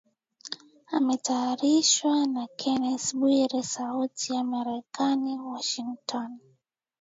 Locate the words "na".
2.35-2.43